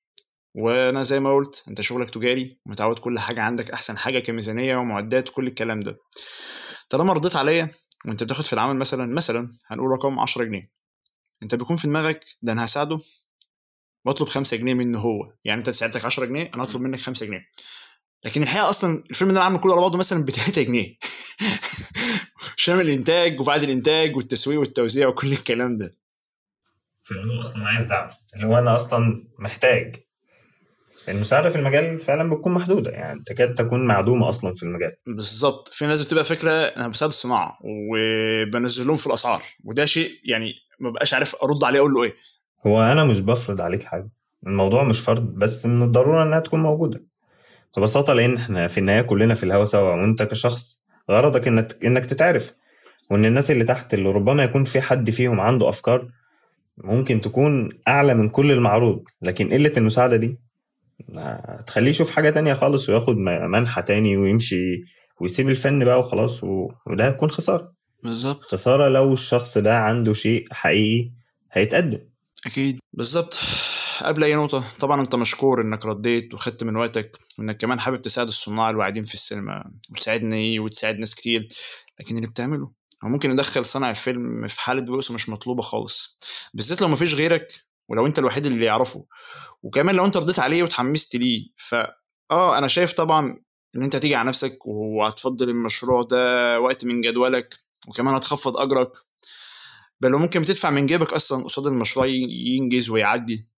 [0.55, 5.29] وأنا زي ما قلت أنت شغلك تجاري ومتعود كل حاجة عندك أحسن حاجة كميزانية ومعدات
[5.29, 5.97] وكل الكلام ده.
[6.89, 7.69] طالما رديت عليا
[8.05, 10.71] وأنت بتاخد في العمل مثلا مثلا هنقول رقم 10 جنيه.
[11.43, 12.97] أنت بيكون في دماغك ده أنا هساعده؟
[14.05, 15.33] واطلب 5 جنيه منه هو.
[15.43, 17.45] يعني أنت ساعدتك 10 جنيه أنا هطلب منك 5 جنيه.
[18.23, 20.97] لكن الحقيقة أصلا الفيلم ده أنا عامل كله على بعضه مثلا ب 3 جنيه.
[22.58, 25.91] شامل الإنتاج وبعد الإنتاج والتسويق والتوزيع وكل الكلام ده.
[27.04, 28.10] فاللي هو أصلا عايز دعم.
[28.36, 29.95] اللي هو أنا أصلا محتاج.
[31.10, 32.91] المساعده في المجال فعلا بتكون محدودة.
[32.91, 34.91] يعني تكاد تكون معدومة أصلا في المجال.
[35.08, 35.67] بالظبط.
[35.67, 39.41] في ناس بتبقى فكره أنا بساعد الصناعة وبنزل لهم في الأسعار.
[39.63, 42.13] وده شيء يعني ما بقاش عارف أرد عليه أقول له إيه.
[42.67, 44.10] هو أنا مش بفرض عليك حاجة.
[44.48, 47.04] الموضوع مش فرض بس من الضرورة إنها تكون موجودة.
[47.78, 52.54] ببساطة لأن إحنا في النهاية كلنا في الهوا سوا وأنت كشخص غرضك انك إنك تتعرف.
[53.10, 56.08] وإن الناس اللي تحت اللي ربما يكون في حد فيهم عنده أفكار
[56.78, 59.04] ممكن تكون أعلى من كل المعروض.
[59.22, 60.38] لكن قلة المساعدة دي
[61.15, 64.84] هتخليه يشوف حاجة تانية خالص وياخد منحى تاني ويمشي
[65.22, 67.72] ويسيب الفن بقى وخلاص وده هيكون خسارة.
[68.04, 68.52] بالظبط.
[68.52, 71.12] خسارة لو الشخص ده عنده شيء حقيقي
[71.52, 72.00] هيتقدم.
[72.46, 72.80] أكيد.
[72.94, 73.39] بالظبط.
[74.03, 78.27] قبل أي نقطة طبعا أنت مشكور إنك رديت وخدت من وقتك وإنك كمان حابب تساعد
[78.27, 81.47] الصناع الواعدين في السينما وتساعدني وتساعد ناس كتير
[81.99, 82.71] لكن اللي بتعمله؟
[83.03, 86.17] هو ممكن يدخل صانع الفيلم في حالة بؤس مش مطلوبة خالص
[86.53, 87.47] بالذات لو مفيش غيرك
[87.89, 89.05] ولو أنت الوحيد اللي يعرفه.
[89.63, 91.75] وكمان لو أنت رضيت عليه وتحمست ليه ف
[92.31, 93.39] آه أنا شايف طبعا
[93.75, 97.55] إن أنت هتيجي على نفسك وهتفضل المشروع ده وقت من جدولك
[97.88, 98.91] وكمان هتخفض أجرك.
[100.01, 103.49] بل ممكن بتدفع من جيبك أصلا قصاد المشروع ينجز ويعدي.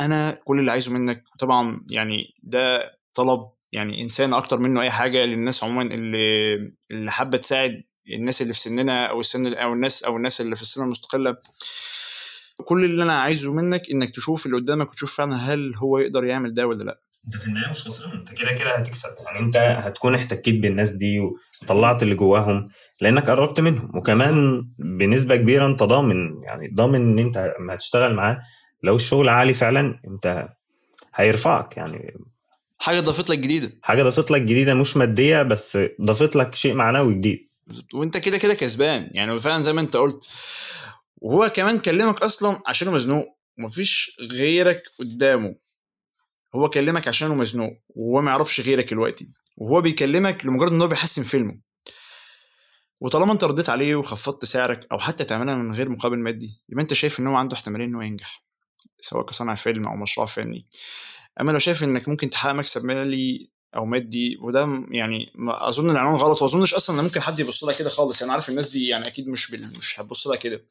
[0.00, 3.40] أنا كل اللي عايزه منك طبعا يعني ده طلب
[3.72, 6.54] يعني إنسان أكتر منه أي حاجة للناس عموما اللي
[6.90, 7.82] اللي حابة تساعد
[8.14, 11.36] الناس اللي في سننا أو السن أو الناس أو الناس اللي في السن المستقلة.
[12.64, 16.54] كل اللي أنا عايزه منك إنك تشوف اللي قدامك وتشوف فعلا هل هو يقدر يعمل
[16.54, 17.00] ده ولا لأ.
[17.26, 19.08] أنت في النهاية مش خسران أنت كده كده هتكسب.
[19.26, 21.20] يعني أنت هتكون احتكيت بالناس دي
[21.62, 22.64] وطلعت اللي جواهم
[23.00, 23.96] لأنك قربت منهم.
[23.96, 28.38] وكمان بنسبة كبيرة أنت ضامن يعني ضامن إن أنت لما هتشتغل معاه
[28.82, 30.48] لو الشغل عالي فعلا أنت
[31.14, 31.76] هيرفعك.
[31.76, 32.14] يعني
[32.80, 33.72] حاجة ضافت لك جديدة.
[33.82, 37.48] حاجة ضافت لك جديدة مش مادية بس ضافت لك شيء معنوي جديد.
[37.94, 39.10] وأنت كده كده كسبان.
[39.12, 40.28] يعني فعلا زي ما أنت قلت.
[41.16, 43.26] وهو كمان كلمك أصلا عشانه مزنوق.
[43.58, 45.54] ومفيش غيرك قدامه.
[46.54, 47.72] هو كلمك عشانه مزنوق.
[47.88, 49.26] وهو ما يعرفش غيرك دلوقتي.
[49.58, 51.60] وهو بيكلمك لمجرد إن هو بيحسن فيلمه.
[53.00, 56.94] وطالما أنت رديت عليه وخفضت سعرك أو حتى تعملها من غير مقابل مادي يبقى أنت
[56.94, 58.47] شايف إن هو عنده احتمالية إن هو ينجح.
[59.00, 60.66] سواء كصانع فيلم أو مشروع فني.
[61.40, 66.42] أما لو شايف إنك ممكن تحقق مكسب مالي أو مادي وده يعني أظن العنوان غلط
[66.42, 68.20] وأظنش أصلا إن ممكن حد يبص لها كده خالص.
[68.20, 69.78] يعني عارف الناس دي يعني أكيد مش بال...
[69.78, 70.66] مش هتبص لها كده.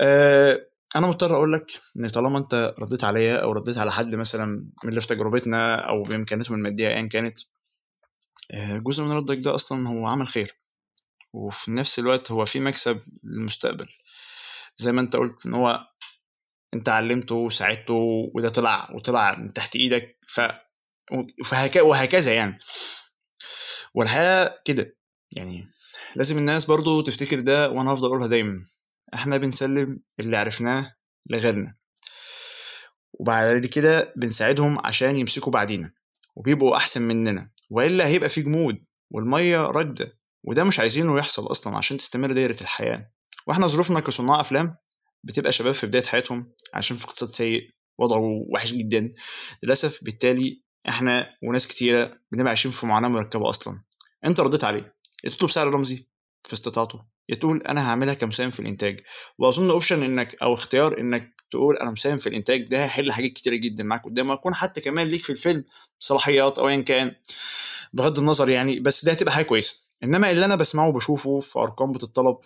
[0.00, 0.66] أه
[0.96, 4.46] أنا مضطر أقول لك إن طالما أنت رديت عليا أو رديت على حد مثلا
[4.84, 7.38] من اللي في تجربتنا أو بإمكانياتهم المادية ايا كانت
[8.50, 10.54] أه جزء من ردك ده أصلا هو عمل خير.
[11.32, 13.88] وفي نفس الوقت هو في مكسب للمستقبل.
[14.76, 15.86] زي ما أنت قلت إن هو
[16.74, 20.40] انت علمته وساعدته وده طلع وطلع من تحت إيدك ف
[21.80, 22.58] وهكذا يعني.
[23.94, 24.96] والحقيقة كده.
[25.36, 25.64] يعني
[26.16, 28.62] لازم الناس برضو تفتكر ده وأنا هفضل اقولها دايما.
[29.14, 30.94] إحنا بنسلم اللي عرفناه
[31.30, 31.74] لغيرنا.
[33.12, 35.92] وبعد كده بنساعدهم عشان يمسكوا بعدينا.
[36.36, 37.50] وبيبقوا احسن مننا.
[37.70, 40.18] والا هيبقى في جمود والمية راكدة.
[40.44, 43.12] وده مش عايزينه يحصل أصلا عشان تستمر دايرة الحياة.
[43.46, 44.76] وإحنا ظروفنا كصناع افلام
[45.24, 46.52] بتبقى شباب في بداية حياتهم.
[46.74, 49.12] عشان في اقتصاد سيء وضعه وحش جدا.
[49.62, 53.82] للأسف بالتالي إحنا وناس كتيرة بنبقى عايشين في معاناة مركبة أصلا.
[54.24, 54.94] أنت رديت عليه.
[55.24, 56.06] تطلب سعر رمزي؟
[56.44, 57.04] في استطاعته.
[57.28, 59.00] يا تقول أنا هعملها كمساهم في الإنتاج.
[59.38, 63.54] وأظن اوبشن إنك أو اختيار إنك تقول أنا مساهم في الإنتاج ده هيحل حاجات كتيرة
[63.54, 64.30] جدا معاك قدام.
[64.30, 65.64] ويكون حتى كمان ليك في الفيلم
[66.00, 67.14] صلاحيات أو ايا كان.
[67.92, 69.76] بغض النظر يعني بس ده هتبقى حاجة كويسة.
[70.04, 72.36] إنما اللي أنا بسمعه وبشوفه في أرقام بتطلب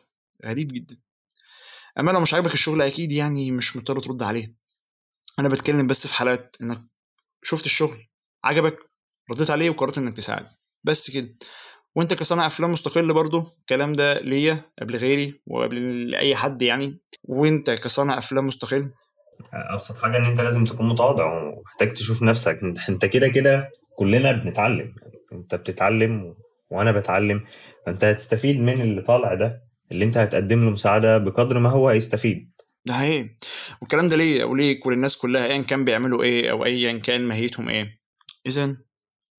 [0.46, 0.96] غريب جدا.
[1.98, 4.54] أما لو مش عاجبك الشغل أكيد يعني مش مضطر ترد عليه
[5.38, 6.78] أنا بتكلم بس في حالات إنك
[7.42, 7.98] شفت الشغل
[8.44, 8.78] عجبك
[9.30, 10.46] رديت عليه وقررت إنك تساعد
[10.84, 11.28] بس كده.
[11.94, 17.00] وأنت كصانع أفلام مستقل برضو الكلام ده ليا قبل غيري وقبل أي حد يعني.
[17.24, 18.90] وأنت كصانع أفلام مستقل.
[19.52, 22.60] أبسط حاجة إن أنت لازم تكون متواضع ومحتاج تشوف نفسك.
[22.88, 24.94] أنت كده كده كلنا بنتعلم.
[25.32, 26.34] أنت بتتعلم
[26.70, 27.46] وأنا بتعلم.
[27.86, 29.65] فأنت هتستفيد من اللي طالع ده.
[29.92, 32.50] اللي انت هتقدم له مساعدة بقدر ما هو هيستفيد.
[32.86, 33.30] ده هي
[33.80, 38.00] والكلام ده ليه وليك وللناس كلها ايا كان بيعملوا إيه أو ايا كان ماهيتهم إيه.
[38.46, 38.76] اذا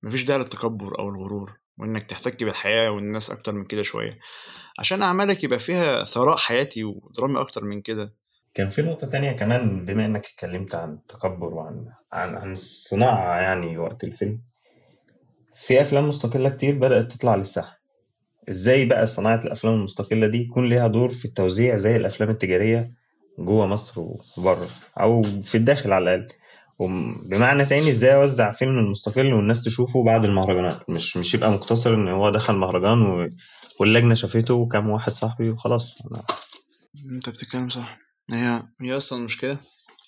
[0.03, 4.19] مفيش داعي للتكبر أو الغرور وإنك تحتك بالحياة والناس أكتر من كده شوية.
[4.79, 8.13] عشان أعمالك يبقى فيها ثراء حياتي ودرامي أكتر من كده.
[8.53, 13.77] كان في نقطة تانية كمان بما إنك اتكلمت عن التكبر وعن عن عن الصناعة يعني
[13.77, 14.41] وقت الفيلم.
[15.55, 17.76] في أفلام مستقلة كتير بدأت تطلع للساحة.
[18.49, 22.91] إزاي بقى صناعة الأفلام المستقلة دي يكون ليها دور في التوزيع زي الأفلام التجارية
[23.39, 23.93] جوه مصر
[24.37, 24.67] وبره
[24.99, 26.33] أو في الداخل على الأقل؟
[26.79, 32.07] وبمعنى تاني إزاي أوزع فيلم مستقل والناس تشوفه بعد المهرجانات؟ مش مش يبقى مقتصر إن
[32.07, 33.29] هو دخل مهرجان و...
[33.79, 36.01] واللجنة شافته وكام واحد صاحبي وخلاص.
[36.11, 36.23] أنا...
[37.11, 37.97] أنت بتتكلم صح.
[38.31, 39.57] هي هي أصلا مشكلة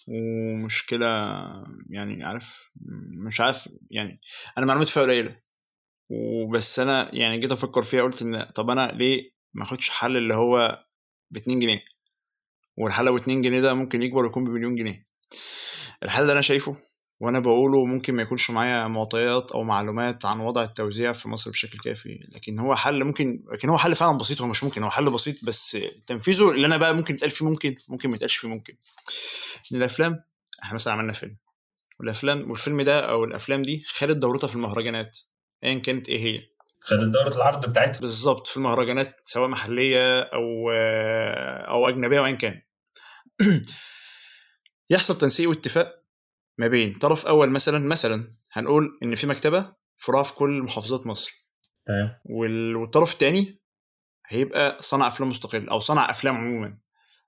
[0.08, 1.08] ومشكلة
[1.90, 2.72] يعني عارف
[3.28, 4.20] مش عارف يعني
[4.58, 5.36] أنا معلوماتي فيها قليلة.
[6.10, 10.34] وبس أنا يعني جيت أفكر فيها قلت إن طب أنا ليه ما آخدش حل اللي
[10.36, 10.84] هو
[11.32, 11.84] ب 2 جنيه؟
[12.78, 15.08] والحل ابو 2 جنيه ده ممكن يكبر ويكون بمليون جنيه.
[16.04, 16.78] الحل اللي أنا شايفه
[17.22, 21.80] وأنا بقوله ممكن ما يكونش معايا معطيات أو معلومات عن وضع التوزيع في مصر بشكل
[21.80, 25.10] كافي لكن هو حل ممكن لكن هو حل فعلا بسيط هو مش ممكن هو حل
[25.10, 28.74] بسيط بس تنفيذه اللي أنا بقى ممكن يتقال فيه ممكن ممكن ما يتقالش فيه ممكن.
[29.72, 30.24] ان الأفلام
[30.64, 31.38] إحنا مثلا عملنا فيلم
[32.00, 35.18] والأفلام والفيلم ده أو الأفلام دي خدت دورتها في المهرجانات.
[35.64, 36.42] ايا كانت إيه هي.
[36.82, 38.00] خدت دورة العرض بتاعتها.
[38.00, 40.72] بالظبط في المهرجانات سواء محلية أو
[41.68, 42.62] أو أجنبية ايا كان.
[44.90, 46.04] يحصل تنسيق واتفاق
[46.58, 51.46] ما بين طرف أول مثلا مثلا هنقول إن في مكتبة فروع في كل محافظات مصر.
[51.86, 52.20] تمام.
[52.26, 53.60] والطرف الثاني
[54.28, 56.78] هيبقى صنع أفلام مستقل أو صنع أفلام عموما.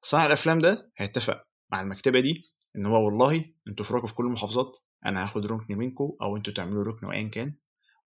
[0.02, 4.78] صنع الأفلام ده هيتفق مع المكتبة دي إن هو والله أنتوا فروعكم في كل المحافظات
[5.06, 7.56] أنا هاخد ركن منكم أو أنتوا تعملوا ركن وايا كان.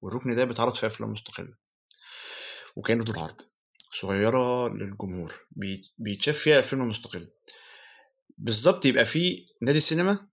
[0.04, 1.54] والركن ده بيتعرض في أفلام مستقلة.
[2.76, 3.40] وكانت دور عرض
[3.92, 5.34] صغيرة للجمهور
[5.98, 7.30] بيتشاف فيها الفيلم مستقل.
[8.38, 10.28] بالظبط يبقى في نادي سينما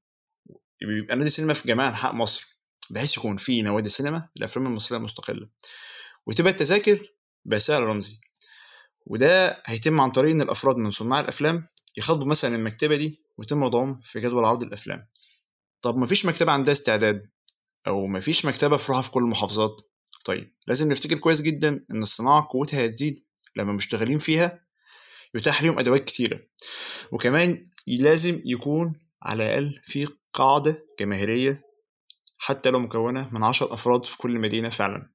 [0.81, 5.49] يبقى نادي سينما في جميع أنحاء مصر بحيث يكون في نوادي سينما للأفلام المصرية المستقلة.
[6.25, 6.99] وتبقى التذاكر
[7.45, 8.19] بسعر رمزي.
[9.05, 11.63] وده هيتم عن طريق إن الأفراد من صناع الأفلام
[11.97, 15.07] يخاطبوا مثلا المكتبة دي ويتم وضعهم في جدول عرض الأفلام.
[15.81, 17.29] طب مفيش مكتبة عندها استعداد
[17.87, 19.81] أو مفيش مكتبة فروعها في كل المحافظات.
[20.25, 23.23] طيب لازم نفتكر كويس جدا إن الصناعة قوتها هتزيد
[23.55, 24.65] لما مشتغلين فيها
[25.35, 26.39] يتاح لهم أدوات كتيرة.
[27.11, 31.63] وكمان لازم يكون على الأقل في قاعدة جماهيرية
[32.37, 35.09] حتى لو مكونة من عشر أفراد في كل مدينة فعلا.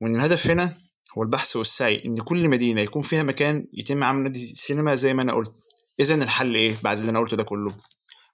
[0.00, 0.74] وإن الهدف هنا
[1.18, 5.22] هو البحث والسعي إن كل مدينة يكون فيها مكان يتم عمل نادي سينما زي ما
[5.22, 5.52] أنا قلت.
[6.00, 7.74] إذا الحل إيه بعد اللي أنا قلته ده كله؟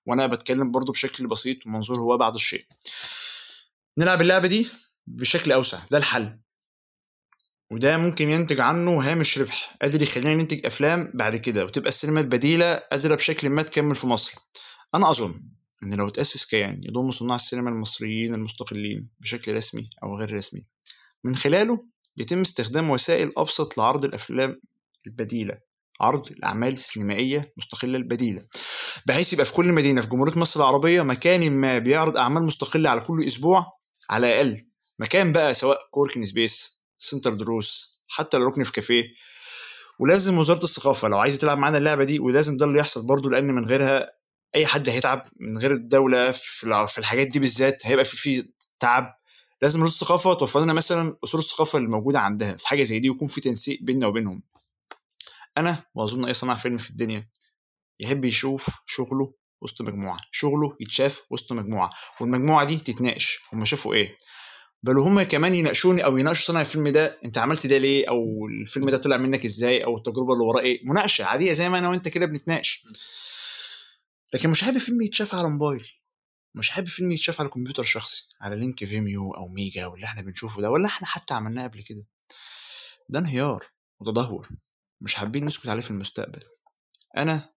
[0.07, 2.65] وأنا بتكلم برضو بشكل بسيط ومنظور هو بعض الشيء.
[3.99, 4.69] نلعب اللعبة دي
[5.07, 6.39] بشكل أوسع ده الحل.
[7.73, 12.75] وده ممكن ينتج عنه هامش ربح قادر يخلينا ننتج أفلام بعد كده وتبقى السينما البديلة
[12.75, 14.39] قادرة بشكل ما تكمل في مصر.
[14.95, 15.43] أنا أظن
[15.83, 20.67] إن لو تأسس كيان يضم صناع السينما المصريين المستقلين بشكل رسمي أو غير رسمي.
[21.25, 21.87] من خلاله
[22.19, 24.61] يتم استخدام وسائل أبسط لعرض الأفلام
[25.07, 25.59] البديلة
[26.01, 28.43] عرض الأعمال السينمائية المستقلة البديلة.
[29.07, 33.01] بحيث يبقى في كل مدينة في جمهورية مصر العربية مكان ما بيعرض أعمال مستقلة على
[33.01, 33.78] كل أسبوع
[34.11, 34.67] على الأقل
[34.99, 39.05] مكان بقى سواء co-working space center دروس حتى لو ركن في كافيه.
[39.99, 43.47] ولازم وزارة الثقافة لو عايزة تلعب معانا اللعبة دي ولازم ده اللي يحصل برضه لأن
[43.47, 44.11] من غيرها
[44.55, 49.15] أي حد هيتعب من غير الدولة في الحاجات دي بالذات هيبقى في في تعب.
[49.63, 53.11] لازم وزارة الثقافة توفر لنا مثلا اصول الثقافة اللي موجودة عندها في حاجة زي دي
[53.11, 54.43] ويكون في تنسيق بيننا وبينهم.
[55.59, 57.29] أنا وأظن أي صناع فيلم في الدنيا
[58.01, 61.91] يحب يشوف شغله وسط مجموعة شغله يتشاف وسط مجموعة
[62.21, 63.41] والمجموعة دي تتناقش.
[63.53, 64.19] هم شافوا إيه؟
[64.83, 68.91] بل هم كمان يناقشوني أو يناقشوا صنع الفيلم ده أنت عملت ده ليه؟ أو الفيلم
[68.91, 72.09] ده طلع منك إزاي؟ أو التجربة اللي وراه إيه؟ مناقشة عادية زي ما أنا وأنت
[72.09, 72.85] كده بنتناقش.
[74.35, 75.87] لكن مش حابب فيلم يتشاف على موبايل.
[76.55, 80.63] مش حابب فيلم يتشاف على كمبيوتر شخصي على link Vimeo أو Mega واللي إحنا بنشوفه
[80.63, 82.07] ده ولا إحنا حتى عملناه قبل كده.
[83.09, 83.65] ده انهيار
[84.01, 84.49] وتدهور.
[85.01, 86.43] مش حابين نسكت عليه في المستقبل.
[87.17, 87.53] أنا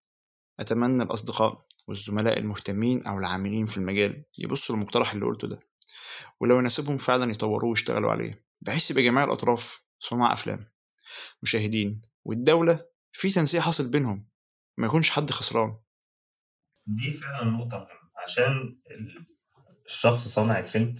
[0.59, 5.59] أتمنى الأصدقاء والزملاء المهتمين أو العاملين في المجال يبصوا للمقترح اللي قلته ده
[6.39, 8.45] ولو يناسبهم فعلا يطوروه ويشتغلوا عليه.
[8.61, 10.65] بحيث يبقى جميع الأطراف صناع أفلام
[11.43, 14.27] مشاهدين والدولة في تنسيق حاصل بينهم
[14.77, 15.77] ما يكونش حد خسران.
[16.85, 18.77] دي فعلا نقطة مهمة عشان
[19.85, 20.95] الشخص صانع الفيلم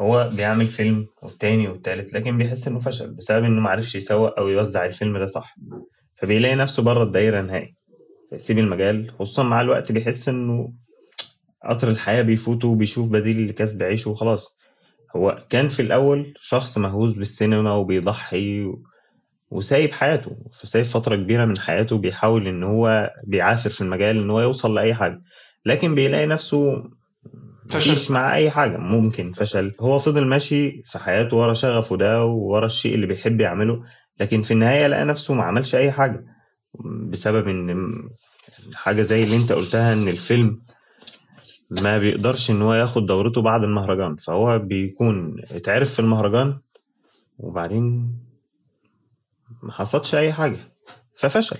[0.00, 4.84] هو بيعمل فيلم والتاني والتالت لكن بيحس إنه فشل بسبب إنه معرفش يسوق أو يوزع
[4.84, 5.56] الفيلم ده صح.
[6.22, 7.79] فبيلاقي نفسه بره الدايرة نهائي
[8.30, 10.72] فيسيب المجال خصوصا مع الوقت بيحس إنه
[11.68, 14.56] قطر الحياة بيفوته وبيشوف بديل لكسب عيشه وخلاص.
[15.16, 18.82] هو كان في الأول شخص مهووس بالسينما وبيضحي و...
[19.50, 24.40] وسايب حياته فسايب فترة كبيرة من حياته بيحاول إن هو بيعافر في المجال إن هو
[24.40, 25.22] يوصل لأي حاجة
[25.66, 26.84] لكن بيلاقي نفسه
[27.70, 28.14] فشل.
[28.14, 29.74] مع أي حاجة ممكن فشل.
[29.80, 33.82] هو فضل ماشي في حياته ورا شغفه ده وورا الشيء اللي بيحب يعمله
[34.20, 36.24] لكن في النهاية لقى نفسه ما عملش أي حاجة.
[36.84, 37.90] بسبب إن
[38.74, 40.62] حاجة زي اللي أنت قلتها إن الفيلم
[41.70, 46.60] ما بيقدرش إن هو ياخد دورته بعد المهرجان فهو بيكون اتعرف في المهرجان
[47.38, 48.14] وبعدين
[49.62, 50.58] ما حصلش أي حاجة
[51.16, 51.58] ففشل.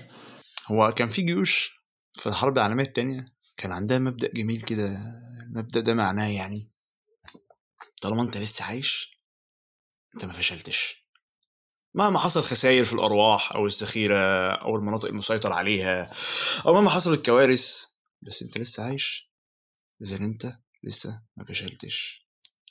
[0.67, 1.81] هو كان في جيوش
[2.13, 4.97] في الحرب العالمية التانية؟ كان عندها مبدأ جميل كده
[5.43, 6.67] المبدأ ده معناه يعني
[8.01, 9.11] طالما أنت لسه عايش
[10.15, 11.00] أنت ما فشلتش.
[11.93, 16.11] مهما حصل خسائر في الأرواح أو الذخيرة أو المناطق المسيطر عليها
[16.65, 17.85] أو مهما حصلت كوارث
[18.21, 19.31] بس أنت لسه عايش.
[20.01, 22.27] إذا أنت لسه ما فشلتش.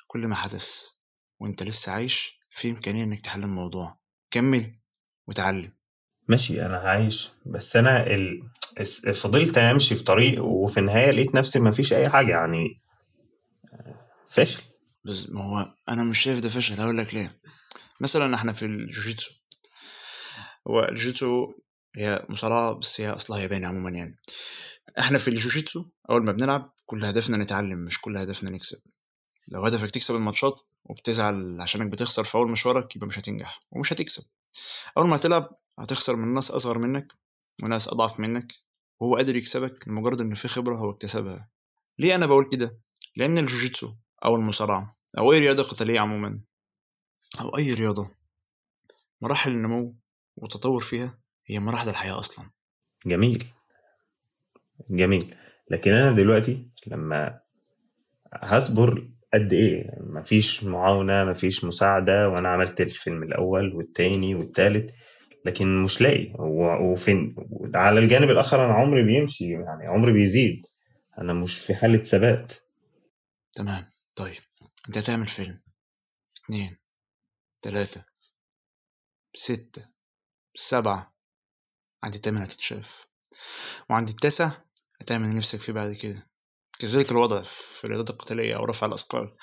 [0.06, 0.87] كل ما حدث
[1.40, 3.98] وأنت لسه عايش في إمكانية إنك تحل الموضوع.
[4.30, 4.72] كمل
[5.28, 5.72] وتعلم.
[6.28, 8.50] ماشي أنا عايش بس أنا ال...
[9.14, 12.83] فضلت أمشي في طريق وفي النهاية لقيت نفسي ما فيش أي حاجة يعني
[14.28, 14.62] فاشل.
[15.04, 17.38] بس ما هو أنا مش شايف ده فشل هقول لك ليه.
[18.00, 19.32] مثلا إحنا في الجوجيتسو.
[20.68, 21.52] هو الجوجيتسو
[21.96, 24.16] هي مصارعة بس هي أصلها ياباني عموما يعني.
[24.98, 28.78] إحنا في الجوجيتسو أول ما بنلعب كل هدفنا نتعلم مش كل هدفنا نكسب.
[29.48, 34.24] لو هدفك تكسب الماتشات وبتزعل عشانك بتخسر في أول مشوارك يبقى مش هتنجح ومش هتكسب.
[34.98, 35.44] أول ما هتلعب
[35.78, 37.12] هتخسر من ناس أصغر منك
[37.62, 38.52] وناس أضعف منك
[39.00, 41.48] وهو قادر يكسبك لمجرد إن في خبرة هو اكتسبها.
[41.98, 42.80] ليه أنا بقول كده؟
[43.16, 46.40] لأن الجوجيتسو أو المصارعة أو أي رياضة قتالية عموما
[47.40, 48.11] أو أي رياضة
[49.23, 49.97] مراحل النمو
[50.37, 52.51] والتطور فيها هي مراحل الحياة أصلا.
[53.07, 53.47] جميل.
[54.90, 55.37] جميل.
[55.71, 57.40] لكن أنا دلوقتي لما
[58.33, 64.95] هصبر قد إيه؟ مفيش معاونة مفيش مساعدة وأنا عملت الفيلم الأول والتاني والتالت
[65.45, 66.33] لكن مش لاقي.
[66.83, 67.37] وفين؟
[67.75, 70.66] على الجانب الآخر أنا عمري بيمشي يعني عمري بيزيد.
[71.19, 72.53] أنا مش في حالة ثبات.
[73.53, 73.85] تمام.
[74.16, 74.40] طيب
[74.88, 75.61] أنت هتعمل فيلم.
[76.45, 76.77] اتنين
[77.61, 78.05] تلاتة
[79.35, 79.85] ستة
[80.55, 81.12] سبعة
[82.05, 83.07] عند التامن هتتشاف.
[83.90, 84.53] وعند التاسع
[85.01, 86.31] هتعمل نفسك فيه بعد كده.
[86.79, 89.37] كذلك الوضع في الرياضات القتالية أو رفع الأثقال.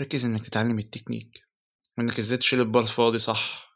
[0.00, 1.42] ركز إنك تتعلم التكنيك
[1.98, 3.68] وإنك إزاي تشيل البار فاضي صح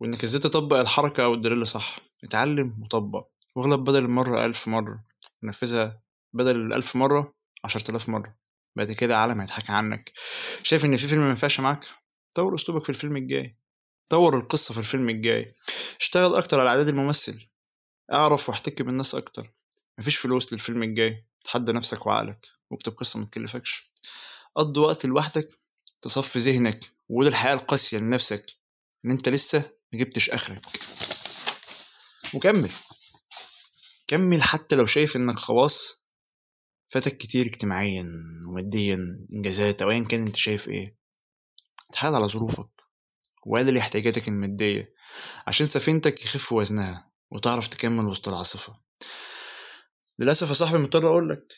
[0.00, 1.96] وإنك إزاي تطبق الحركة أو الدريل صح.
[2.24, 5.04] اتعلم وطبق واغلب بدل المرة ألف مرة.
[5.42, 8.38] ونفذها بدل الألف مرة عشرة آلاف مرة.
[8.76, 10.12] بعد كده عالم هيضحك عنك.
[10.62, 12.01] شايف إن في فيلم مينفعش معاك؟
[12.34, 13.56] طور أسلوبك في الفيلم الجاي.
[14.08, 15.54] طور القصة في الفيلم الجاي.
[16.00, 17.46] اشتغل أكتر على إعداد الممثل.
[18.12, 19.52] أعرف وأحتك بالناس أكتر.
[19.98, 21.26] مفيش فلوس للفيلم الجاي.
[21.44, 23.92] تحدى نفسك وعقلك واكتب قصة متكلفكش
[24.56, 25.48] قضي وقت لوحدك.
[26.02, 26.84] تصفي ذهنك.
[27.08, 28.46] وقول الحياة القاسية لنفسك
[29.04, 30.62] إن أنت لسه مجبتش آخرك.
[32.34, 32.70] وكمل.
[34.06, 36.02] كمل حتى لو شايف إنك خلاص
[36.88, 38.02] فاتك كتير اجتماعيا
[38.48, 41.01] وماديا إنجازات أو أيا كان أنت شايف إيه.
[41.92, 42.70] اتحايل على ظروفك
[43.46, 44.94] وقلل احتياجاتك المادية
[45.46, 48.80] عشان سفينتك يخف وزنها وتعرف تكمل وسط العاصفة.
[50.18, 51.52] للأسف يا صاحبي مضطر أقولك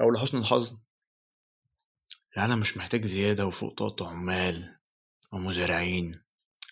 [0.00, 0.76] أو لحسن الحظ
[2.36, 4.78] العالم مش محتاج زيادة وفوق طاقة عمال
[5.32, 6.12] أو مزارعين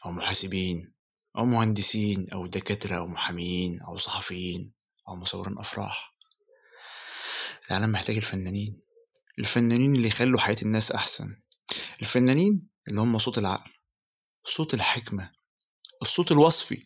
[0.06, 0.94] أو محاسبين
[1.38, 4.72] أو مهندسين أو دكاترة أو محاميين أو صحفيين
[5.08, 6.16] أو مصورين أفراح.
[7.70, 8.80] العالم محتاج الفنانين
[9.38, 11.36] الفنانين اللي يخلوا حياة الناس أحسن.
[12.00, 13.70] الفنانين اللي هم صوت العقل
[14.44, 15.32] صوت الحكمة
[16.02, 16.84] الصوت الوصفي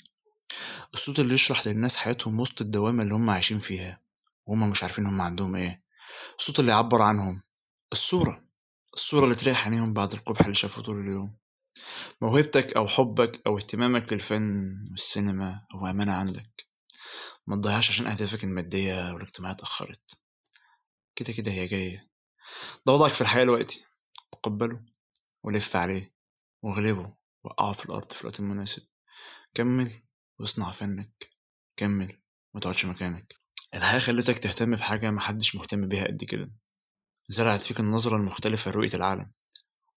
[0.94, 4.00] الصوت اللي يشرح للناس حياتهم وسط الدوامة اللي هم عايشين فيها
[4.46, 5.82] وهم مش عارفين هم عندهم إيه
[6.38, 7.42] الصوت اللي يعبر عنهم
[7.92, 8.46] الصورة
[8.94, 11.36] الصورة اللي تريح عينيهم بعد القبح اللي شافوه طول اليوم.
[12.20, 16.66] موهبتك أو حبك أو اهتمامك للفن والسينما هو أمانة عندك.
[17.46, 20.18] ما تضيعش عشان أهدافك المادية والاجتماعية اتأخرت.
[21.16, 22.10] كده كده هي جاية.
[22.86, 23.84] ده وضعك في الحياة دلوقتي.
[24.32, 24.80] تقبله.
[25.46, 26.14] ولف عليه
[26.62, 28.82] واغلبه وقعه في الأرض في الوقت المناسب.
[29.54, 29.92] كمل
[30.38, 31.28] واصنع فنك.
[31.76, 32.12] كمل
[32.54, 33.34] ما تقعدش مكانك.
[33.74, 36.50] الحياة خلتك تهتم بحاجة محدش مهتم بيها قد كده.
[37.28, 39.30] زرعت فيك النظرة المختلفة لرؤية العالم.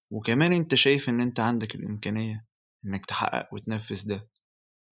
[0.10, 2.46] وكمان انت شايف ان انت عندك الإمكانية
[2.86, 4.30] انك تحقق وتنفذ ده.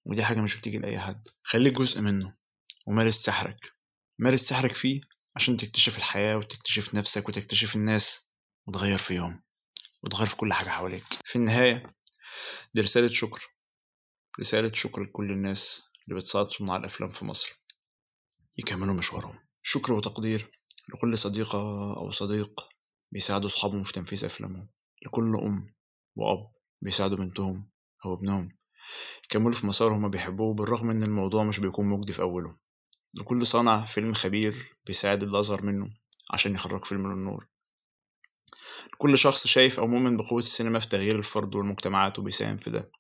[0.05, 1.28] ودي حاجة مش بتيجي لأي حد.
[1.43, 2.34] خليك جزء منه.
[2.88, 3.74] ومارس سحرك.
[4.20, 5.01] مارس سحرك فيه
[5.36, 8.34] عشان تكتشف الحياة وتكتشف نفسك وتكتشف الناس
[8.68, 9.47] وتغير فيهم
[10.04, 11.04] وتغير في كل حاجة حواليك.
[11.26, 11.95] في النهاية
[12.74, 13.48] دي رسالة شكر.
[14.39, 17.64] رسالة شكر لكل الناس اللي بتساعد صناع الأفلام في مصر.
[18.58, 19.39] يكملوا مشوارهم.
[19.64, 20.50] شكر وتقدير
[20.89, 21.60] لكل صديقة
[21.98, 22.62] أو صديق
[23.12, 24.64] بيساعدوا أصحابهم في تنفيذ أفلامهم.
[25.06, 25.76] لكل أم
[26.16, 27.70] وأب بيساعدوا بنتهم
[28.06, 28.58] أو ابنهم.
[29.26, 32.58] يكملوا في مسار هما بيحبوه بالرغم إن الموضوع مش بيكون مجدي في أوله.
[33.14, 35.89] لكل صانع فيلم خبير بيساعد اللي أصغر منه
[36.34, 37.48] عشان يخرج فيلم للنور.
[38.93, 42.91] لكل شخص شايف أو مؤمن بقوة السينما في تغيير الفرد والمجتمعات وبيساهم في ده.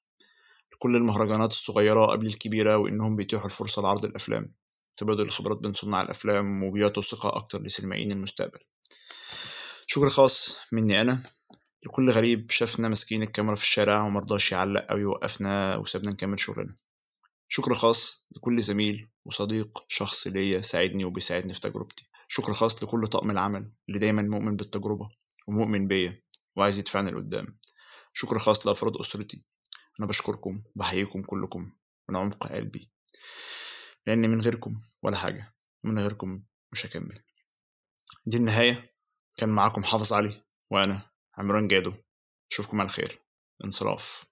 [0.73, 4.53] لكل المهرجانات الصغيرة قبل الكبيرة وإنهم بيتيحوا الفرصة لعرض الأفلام.
[4.97, 8.59] تبادل الخبرات بين صناع الأفلام وبيعطوا ثقة أكتر لسينمائيين المستقبل.
[9.87, 11.23] شكر خاص مني أنا.
[11.85, 16.75] لكل غريب شافنا ماسكين الكاميرا في الشارع ومرضاش يعلق أو يوقفنا وسابنا نكمل شغلنا.
[17.47, 22.09] شكر خاص لكل زميل وصديق شخص ليا ساعدني وبيساعدني في تجربتي.
[22.27, 25.09] شكر خاص لكل طاقم العمل اللي دايما مؤمن بالتجربة.
[25.47, 26.23] ومؤمن بيا
[26.55, 27.59] وعايز يدفعني لقدام.
[28.13, 29.45] شكر خاص لأفراد أسرتي.
[29.99, 31.71] أنا بشكركم وبحييكم كلكم
[32.09, 32.91] من عمق قلبي.
[34.07, 37.19] لأن من غيركم ولا حاجة من غيركم مش هكمل.
[38.25, 38.93] دي النهاية.
[39.37, 41.93] كان معاكم حافظ علي وأنا عمران جادو.
[42.51, 43.19] أشوفكم على خير.
[43.63, 44.25] انصراف.